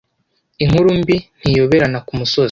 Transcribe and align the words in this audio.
inkuru 0.63 0.89
mbi 0.99 1.15
ntiyoberana 1.39 1.99
ku 2.05 2.13
musozi 2.19 2.39